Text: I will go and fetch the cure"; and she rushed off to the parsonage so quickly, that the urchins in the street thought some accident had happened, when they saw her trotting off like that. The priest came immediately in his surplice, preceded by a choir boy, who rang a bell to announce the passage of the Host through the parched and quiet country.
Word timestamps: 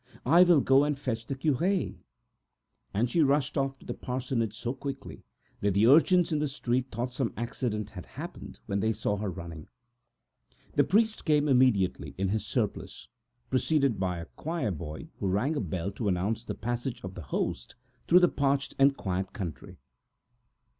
I 0.25 0.41
will 0.41 0.61
go 0.61 0.83
and 0.83 0.97
fetch 0.97 1.27
the 1.27 1.35
cure"; 1.35 1.93
and 2.91 3.07
she 3.07 3.21
rushed 3.21 3.55
off 3.55 3.77
to 3.77 3.85
the 3.85 3.93
parsonage 3.93 4.57
so 4.57 4.73
quickly, 4.73 5.23
that 5.59 5.75
the 5.75 5.85
urchins 5.85 6.31
in 6.31 6.39
the 6.39 6.47
street 6.47 6.89
thought 6.89 7.13
some 7.13 7.33
accident 7.37 7.91
had 7.91 8.07
happened, 8.07 8.59
when 8.65 8.79
they 8.79 8.93
saw 8.93 9.17
her 9.17 9.29
trotting 9.29 9.67
off 9.67 9.69
like 9.69 10.49
that. 10.71 10.77
The 10.77 10.83
priest 10.85 11.23
came 11.23 11.47
immediately 11.47 12.15
in 12.17 12.29
his 12.29 12.47
surplice, 12.47 13.09
preceded 13.51 13.99
by 13.99 14.17
a 14.17 14.25
choir 14.25 14.71
boy, 14.71 15.09
who 15.19 15.27
rang 15.27 15.55
a 15.55 15.61
bell 15.61 15.91
to 15.91 16.07
announce 16.07 16.43
the 16.43 16.55
passage 16.55 17.03
of 17.03 17.13
the 17.13 17.21
Host 17.21 17.75
through 18.07 18.21
the 18.21 18.27
parched 18.27 18.73
and 18.79 18.97
quiet 18.97 19.33
country. 19.33 19.77